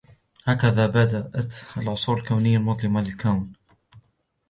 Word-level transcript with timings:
هكذا 0.45 0.87
بدأت 0.87 1.53
العصور 1.77 2.17
الكونية 2.17 2.57
المظلمة 2.57 3.01
للكون 3.01 3.53